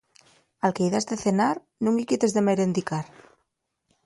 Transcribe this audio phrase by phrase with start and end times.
[0.69, 1.51] Al que-y has dar de cenar,
[1.83, 3.03] nun-y quites de merendicar.